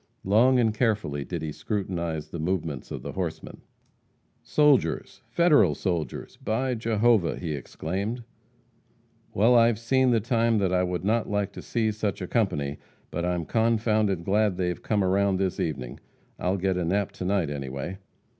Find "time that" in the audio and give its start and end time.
10.19-10.73